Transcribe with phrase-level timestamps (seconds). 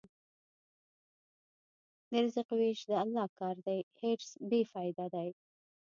[2.11, 5.29] د رزق وېش د الله کار دی، حرص بېفایده دی.